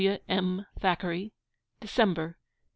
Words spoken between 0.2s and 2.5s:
M. THACKERAY. December 1854.